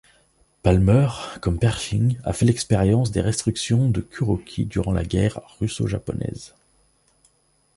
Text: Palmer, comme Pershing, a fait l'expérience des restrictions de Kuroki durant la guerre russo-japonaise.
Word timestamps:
Palmer, 0.63 1.09
comme 1.41 1.59
Pershing, 1.59 2.17
a 2.23 2.33
fait 2.33 2.45
l'expérience 2.47 3.11
des 3.11 3.21
restrictions 3.21 3.87
de 3.87 4.01
Kuroki 4.01 4.65
durant 4.65 4.93
la 4.93 5.05
guerre 5.05 5.39
russo-japonaise. 5.59 6.55